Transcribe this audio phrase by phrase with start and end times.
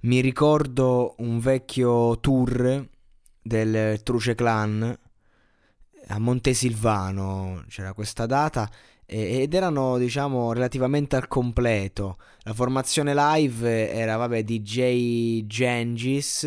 [0.00, 2.88] Mi ricordo un vecchio tour
[3.42, 4.96] del Truce Clan
[6.06, 8.70] a Montesilvano, c'era questa data
[9.04, 16.46] ed erano diciamo relativamente al completo la formazione live era vabbè DJ Gengis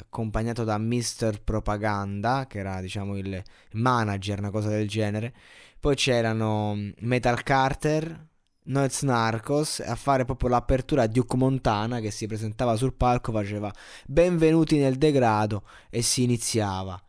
[0.00, 1.42] accompagnato da Mr.
[1.44, 5.34] Propaganda che era diciamo il manager una cosa del genere
[5.78, 8.27] poi c'erano Metal Carter
[8.68, 13.72] Noez Narcos a fare proprio l'apertura a Duke Montana che si presentava sul palco faceva
[14.06, 17.00] benvenuti nel degrado e si iniziava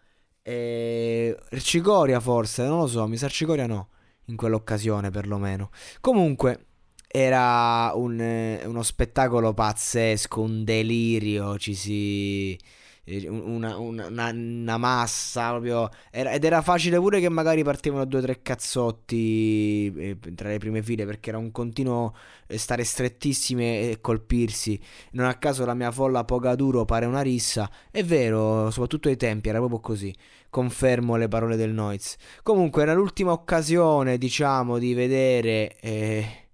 [0.42, 1.38] e...
[1.60, 3.90] Cicoria forse non lo so mi sa Cicoria no
[4.30, 5.70] in quell'occasione perlomeno.
[6.00, 6.66] Comunque
[7.08, 12.58] era un, eh, uno spettacolo pazzesco, un delirio, ci si...
[13.12, 15.90] Eh, una, una, una, massa proprio.
[16.12, 20.60] Era, ed era facile pure che magari partivano due o tre cazzotti eh, tra le
[20.60, 24.80] prime file perché era un continuo eh, stare strettissime e colpirsi.
[25.14, 27.70] Non a caso la mia folla poca duro pare una rissa.
[27.90, 30.16] È vero soprattutto ai tempi era proprio così.
[30.50, 32.16] Confermo le parole del Noiz.
[32.44, 36.50] Comunque era l'ultima occasione, diciamo, di vedere eh,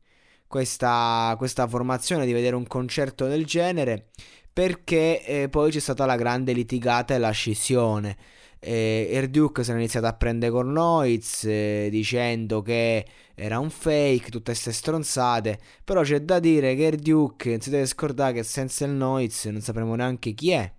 [0.47, 4.09] questa, questa, formazione, di vedere un concerto del genere,
[4.55, 8.15] perché eh, poi c'è stata la grande litigata e la scissione.
[8.57, 13.05] Eh, Erduke si è iniziato a prendere con Noiz eh, dicendo che
[13.35, 15.59] era un fake, tutte queste stronzate.
[15.83, 19.59] Però c'è da dire che Erduke non si deve scordare che senza il Noiz non
[19.59, 20.71] sapremo neanche chi è.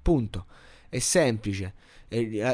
[0.00, 0.46] Punto.
[0.88, 1.74] È semplice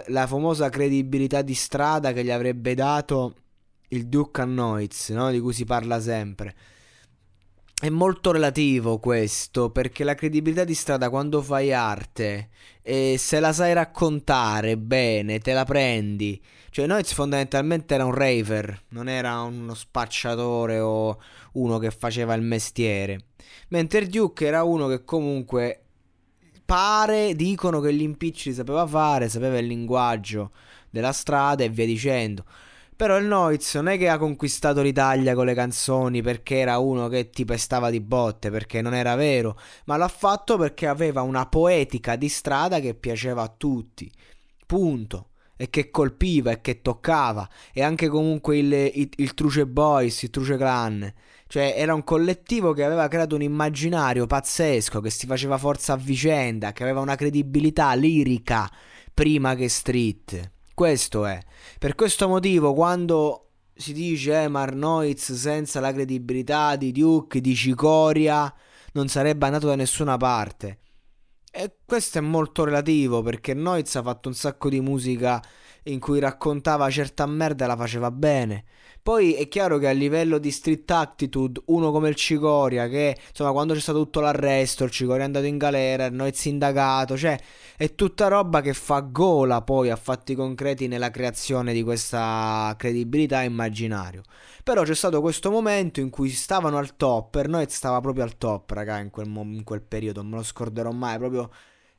[0.07, 3.35] la, famosa credibilità di strada che gli avrebbe dato
[3.89, 5.31] il Duke a Noiz, no?
[5.31, 6.55] di cui si parla sempre.
[7.83, 12.51] È molto relativo questo, perché la credibilità di strada quando fai arte,
[12.83, 16.39] e se la sai raccontare bene, te la prendi.
[16.69, 21.19] Cioè Noiz fondamentalmente era un raver, non era uno spacciatore o
[21.53, 23.29] uno che faceva il mestiere.
[23.69, 25.85] Mentre Duke era uno che comunque
[26.63, 30.51] pare, dicono che gli impicci sapeva fare, sapeva il linguaggio
[30.91, 32.45] della strada e via dicendo.
[33.01, 37.09] Però il Noiz non è che ha conquistato l'Italia con le canzoni perché era uno
[37.09, 41.47] che ti pestava di botte, perché non era vero, ma l'ha fatto perché aveva una
[41.47, 44.13] poetica di strada che piaceva a tutti.
[44.67, 45.31] Punto.
[45.57, 47.49] E che colpiva e che toccava.
[47.73, 51.11] E anche comunque il, il, il Truce Boys, il Truce Clan.
[51.47, 55.97] Cioè, era un collettivo che aveva creato un immaginario pazzesco, che si faceva forza a
[55.97, 58.71] vicenda, che aveva una credibilità lirica
[59.15, 60.59] prima che street.
[60.81, 61.39] Questo è.
[61.79, 68.51] Per questo motivo, quando si dice eh, Marnoiz senza la credibilità di Duke, di Cicoria,
[68.93, 70.79] non sarebbe andato da nessuna parte.
[71.53, 75.43] E questo è molto relativo perché Noiz ha fatto un sacco di musica
[75.85, 78.65] in cui raccontava certa merda e la faceva bene.
[79.03, 83.51] Poi è chiaro che a livello di street attitude, uno come il Cicoria, che insomma
[83.51, 87.39] quando c'è stato tutto l'arresto, il Cicoria è andato in galera, il Noiz indagato, cioè
[87.77, 93.43] è tutta roba che fa gola poi a fatti concreti nella creazione di questa credibilità
[93.43, 94.23] immaginario.
[94.63, 98.37] Però c'è stato questo momento in cui stavano al top, per Noiz stava proprio al
[98.37, 101.51] top, raga, in quel, in quel periodo, non me lo scorderò mai, proprio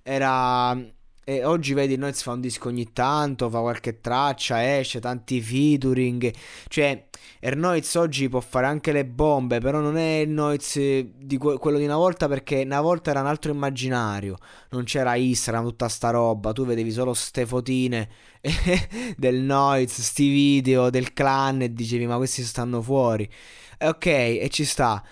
[0.03, 0.77] era
[1.23, 6.31] e oggi vedi Noiz fa un disco ogni tanto, fa qualche traccia, esce, tanti featuring.
[6.67, 7.07] Cioè,
[7.39, 11.77] Ernoiz oggi può fare anche le bombe, però non è il Noiz di que- quello
[11.77, 14.37] di una volta perché una volta era un altro immaginario.
[14.69, 16.53] Non c'era Instagram, tutta sta roba.
[16.53, 18.09] Tu vedevi solo ste fotine
[19.17, 23.29] del Noiz, sti video del clan e dicevi ma questi stanno fuori.
[23.77, 25.03] E ok, e ci sta.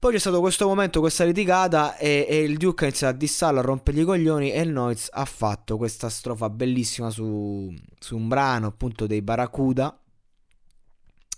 [0.00, 3.58] Poi c'è stato questo momento, questa litigata e, e il Duke ha iniziato a dissarlo,
[3.58, 8.26] a rompergli i coglioni e il Noiz ha fatto questa strofa bellissima su, su un
[8.26, 10.00] brano appunto dei Barracuda.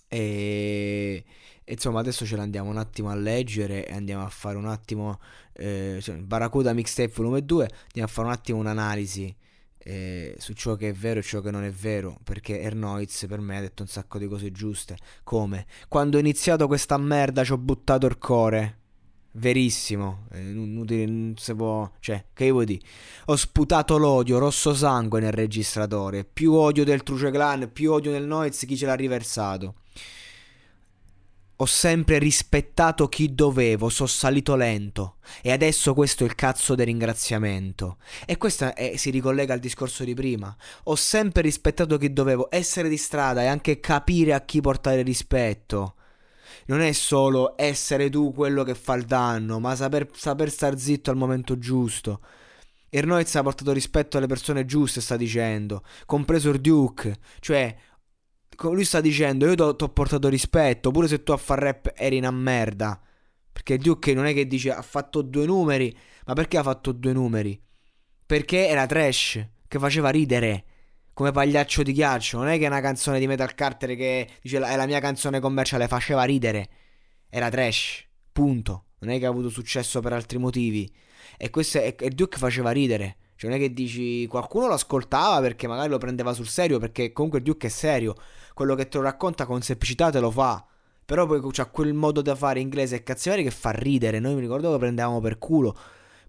[0.06, 1.24] E,
[1.64, 5.18] e, insomma adesso ce l'andiamo un attimo a leggere e andiamo a fare un attimo
[5.54, 9.36] eh, cioè, Barracuda Mixtape volume 2, andiamo a fare un attimo un'analisi
[9.84, 13.40] eh, su ciò che è vero e ciò che non è vero, perché Ernoiz per
[13.40, 17.52] me ha detto un sacco di cose giuste, come quando ho iniziato questa merda ci
[17.52, 18.78] ho buttato il cuore.
[19.34, 22.84] Verissimo, inutile, non si può, cioè, che vuoi dire?
[23.26, 28.26] Ho sputato l'odio, rosso sangue nel registratore, più odio del Truce Clan, più odio del
[28.26, 29.76] Noiz, chi ce l'ha riversato.
[31.62, 35.18] Ho sempre rispettato chi dovevo, sono salito lento.
[35.42, 37.98] E adesso questo è il cazzo del ringraziamento.
[38.26, 40.52] E questo è, si ricollega al discorso di prima.
[40.84, 42.48] Ho sempre rispettato chi dovevo.
[42.50, 45.94] Essere di strada e anche capire a chi portare rispetto.
[46.66, 51.12] Non è solo essere tu quello che fa il danno, ma saper, saper star zitto
[51.12, 52.22] al momento giusto.
[52.88, 57.18] Ernoiz ha portato rispetto alle persone giuste, sta dicendo, compreso il Duke.
[57.38, 57.76] Cioè,
[58.70, 62.18] lui sta dicendo io ti ho portato rispetto, pure se tu a far rap eri
[62.18, 63.00] una merda.
[63.52, 67.12] Perché Duke non è che dice ha fatto due numeri, ma perché ha fatto due
[67.12, 67.60] numeri?
[68.24, 70.64] Perché era trash, che faceva ridere,
[71.12, 72.38] come pagliaccio di ghiaccio.
[72.38, 75.40] Non è che è una canzone di Metal Carter che dice è la mia canzone
[75.40, 76.68] commerciale, faceva ridere.
[77.28, 78.86] Era trash, punto.
[79.00, 80.90] Non è che ha avuto successo per altri motivi.
[81.36, 83.16] E questo è, e Duke faceva ridere.
[83.42, 87.12] Cioè non è che dici qualcuno lo ascoltava perché magari lo prendeva sul serio, perché
[87.12, 88.14] comunque Duke è serio
[88.54, 90.64] quello che te lo racconta con semplicità te lo fa.
[91.04, 94.20] Però poi c'ha quel modo da fare inglese e cazziari che fa ridere.
[94.20, 95.76] Noi mi ricordo che lo prendevamo per culo.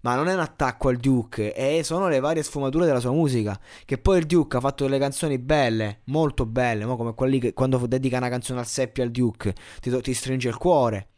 [0.00, 3.56] Ma non è un attacco al Duke, e sono le varie sfumature della sua musica.
[3.84, 7.78] Che poi il Duke ha fatto delle canzoni belle, molto belle, come quelli che quando
[7.86, 11.10] dedica una canzone al Seppi al Duke ti, ti stringe il cuore.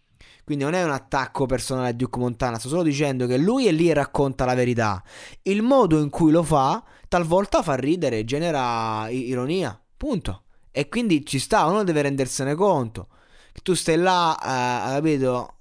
[0.47, 3.73] Quindi non è un attacco personale a Duke Montana, sto solo dicendo che lui è
[3.73, 5.03] lì e racconta la verità.
[5.43, 9.77] Il modo in cui lo fa talvolta fa ridere, genera ironia.
[9.97, 10.45] Punto.
[10.71, 13.09] E quindi ci sta, uno deve rendersene conto.
[13.51, 15.55] Che tu stai là, eh, capito,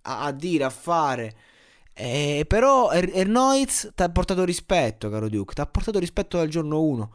[0.00, 1.36] a, a, dire, a fare.
[1.92, 5.52] Eh, però er- Ernoiz ti ha portato rispetto, caro Duke.
[5.52, 7.10] Ti ha portato rispetto dal giorno 1.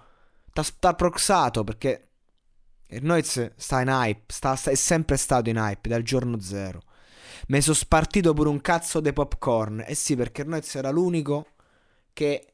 [0.54, 2.10] Ti ha proxato perché
[2.88, 4.32] Ernoiz sta in hype.
[4.32, 6.82] Sta, sta, è sempre stato in hype dal giorno 0.
[7.48, 9.84] Mi sono spartito pure un cazzo dei popcorn.
[9.88, 11.48] Eh sì, perché Ernoiz era l'unico
[12.14, 12.54] che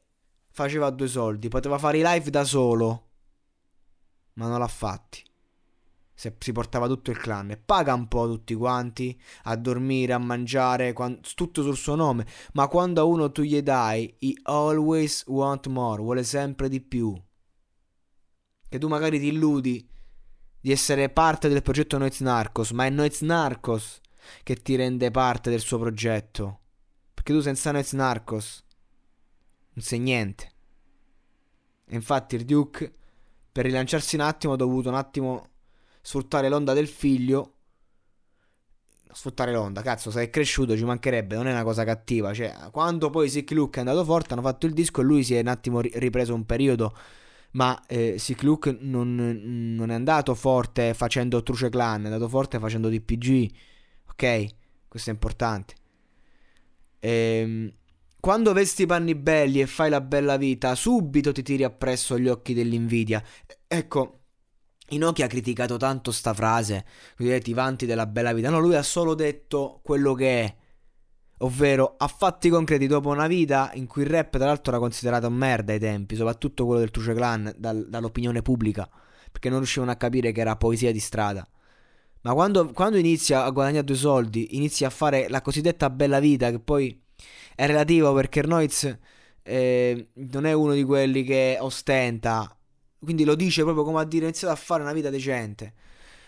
[0.50, 1.48] faceva due soldi.
[1.48, 3.08] Poteva fare i live da solo
[4.38, 5.22] ma non l'ha fatti.
[6.14, 10.18] Se si portava tutto il clan e paga un po' tutti quanti a dormire, a
[10.18, 12.26] mangiare, quando, tutto sul suo nome.
[12.54, 17.16] Ma quando a uno tu gli dai, he always want more, vuole sempre di più.
[18.68, 19.88] Che tu magari ti illudi
[20.60, 24.00] di essere parte del progetto Noiz Narcos, ma è Noiz Narcos
[24.42, 26.60] che ti rende parte del suo progetto.
[27.14, 28.64] Perché tu senza Noiz Narcos
[29.72, 30.52] non sei niente.
[31.86, 32.92] E infatti il Duke
[33.50, 35.48] per rilanciarsi un attimo ha dovuto un attimo
[36.00, 37.54] sfruttare l'onda del figlio.
[39.10, 42.32] Sfruttare l'onda, cazzo, se è cresciuto ci mancherebbe, non è una cosa cattiva.
[42.32, 45.34] Cioè, quando poi Sick Luke è andato forte, hanno fatto il disco e lui si
[45.34, 46.94] è un attimo ripreso un periodo.
[47.52, 52.58] Ma eh, Sick Luke non, non, è andato forte facendo Truce Clan, è andato forte
[52.58, 53.50] facendo DPG.
[54.20, 54.46] Ok?
[54.88, 55.74] Questo è importante.
[56.98, 57.72] Ehm,
[58.18, 62.26] quando vesti i panni belli e fai la bella vita, subito ti tiri appresso gli
[62.26, 63.22] occhi dell'invidia.
[63.68, 64.22] Ecco,
[64.88, 66.84] Inoki ha criticato tanto sta frase,
[67.16, 68.50] ti vanti della bella vita.
[68.50, 70.56] No, lui ha solo detto quello che è.
[71.42, 75.30] Ovvero, a fatti concreti, dopo una vita in cui il rap, tra l'altro, era considerato
[75.30, 78.90] merda ai tempi, soprattutto quello del Truce Clan, dal, dall'opinione pubblica,
[79.30, 81.48] perché non riuscivano a capire che era poesia di strada.
[82.22, 86.50] Ma quando, quando inizia a guadagnare due soldi, inizia a fare la cosiddetta bella vita,
[86.50, 87.00] che poi
[87.54, 88.98] è relativo perché Noiz
[89.42, 92.54] eh, non è uno di quelli che ostenta,
[92.98, 95.74] quindi lo dice proprio come a dire ho iniziato a fare una vita decente.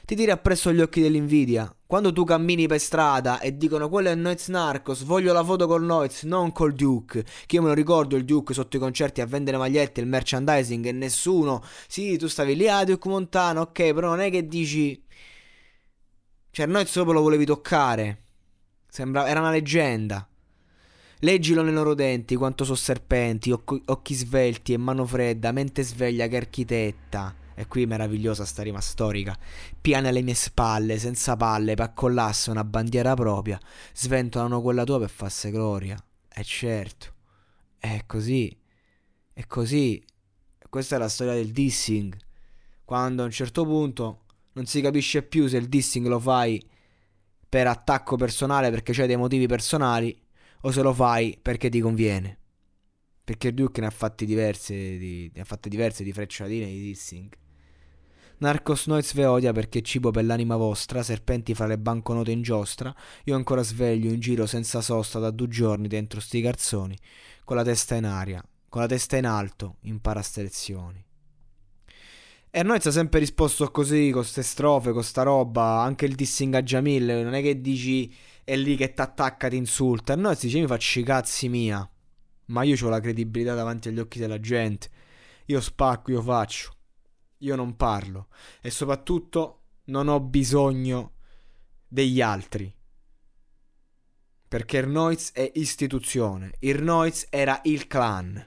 [0.04, 1.72] Ti tiri appresso gli occhi dell'invidia.
[1.86, 5.84] Quando tu cammini per strada e dicono quello è Noiz Narcos, voglio la foto col
[5.84, 7.24] Noiz, non col Duke.
[7.46, 10.86] Che io me lo ricordo il Duke sotto i concerti a vendere magliette, il merchandising
[10.86, 11.62] e nessuno.
[11.86, 15.00] Sì, tu stavi lì, ah, Duke Montano, ok, però non è che dici.
[16.50, 18.24] Cioè, Noiz proprio lo volevi toccare.
[18.88, 20.28] Sembra, era una leggenda.
[21.20, 26.26] Leggilo nei loro denti quanto so serpenti, occhi, occhi svelti e mano fredda, mente sveglia
[26.26, 27.34] che architetta.
[27.54, 29.36] E qui meravigliosa sta rima storica.
[29.78, 33.60] Piane alle mie spalle, senza palle, per accollasse una bandiera propria.
[33.92, 36.02] Sventolano quella tua per farsi gloria.
[36.34, 37.12] E certo.
[37.78, 38.56] È così.
[39.32, 40.02] È così.
[40.70, 42.16] Questa è la storia del dissing.
[42.82, 44.22] Quando a un certo punto
[44.60, 46.62] non si capisce più se il dissing lo fai
[47.48, 50.14] per attacco personale perché c'hai dei motivi personali
[50.60, 52.38] o se lo fai perché ti conviene.
[53.24, 57.32] Perché Duke ne ha fatti diverse di, ne ha fatte diverse di frecciatine di dissing.
[58.38, 62.94] Narcos Noiz ve odia perché cibo per l'anima vostra, serpenti fra le banconote in giostra,
[63.24, 66.98] io ancora sveglio in giro senza sosta da due giorni dentro sti garzoni,
[67.44, 71.04] con la testa in aria, con la testa in alto, impara ste lezioni.
[72.52, 76.52] E Noiz ha sempre risposto così, con ste strofe, con sta roba, anche il dissing
[76.54, 80.66] a Jamil, non è che dici è lì che t'attacca, ti insulta, Noiz dice mi
[80.66, 81.88] faccio i cazzi mia,
[82.46, 84.90] ma io ho la credibilità davanti agli occhi della gente,
[85.46, 86.74] io spacco, io faccio,
[87.38, 88.26] io non parlo.
[88.60, 91.12] E soprattutto non ho bisogno
[91.86, 92.74] degli altri.
[94.48, 96.82] Perché il è istituzione, il
[97.30, 98.44] era il clan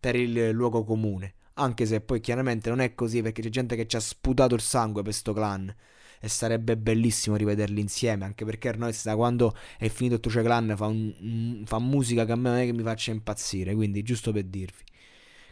[0.00, 1.34] per il luogo comune.
[1.58, 4.60] Anche se poi chiaramente non è così perché c'è gente che ci ha sputato il
[4.60, 5.74] sangue per sto clan.
[6.18, 8.24] E sarebbe bellissimo rivederli insieme.
[8.24, 12.36] Anche perché Arnoiz da quando è finito Truce Clan fa, un, fa musica che a
[12.36, 13.74] me non è che mi faccia impazzire.
[13.74, 14.82] Quindi giusto per dirvi.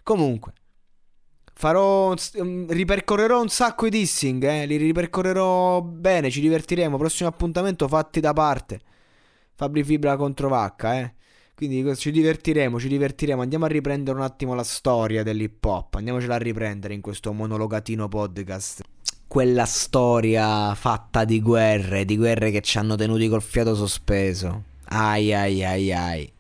[0.03, 0.53] Comunque.
[1.55, 2.15] Farò.
[2.43, 4.43] Mm, ripercorrerò un sacco i dissing.
[4.45, 4.67] Eh?
[4.67, 6.31] Li ripercorrerò bene.
[6.31, 6.97] Ci divertiremo.
[6.97, 8.81] Prossimo appuntamento fatti da parte.
[9.55, 11.15] Fabri Fibra contro Vacca, eh.
[11.55, 13.41] Quindi ci divertiremo, ci divertiremo.
[13.41, 15.95] Andiamo a riprendere un attimo la storia dell'hip hop.
[15.95, 18.83] Andiamocela a riprendere in questo monologatino podcast.
[19.27, 24.63] Quella storia fatta di guerre, di guerre che ci hanno tenuti col fiato sospeso.
[24.87, 26.34] Ai ai ai ai.